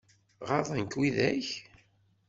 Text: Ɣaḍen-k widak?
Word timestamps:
Ɣaḍen-k 0.49 0.93
widak? 0.99 1.47